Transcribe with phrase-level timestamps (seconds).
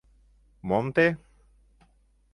[0.67, 1.07] —Мом те?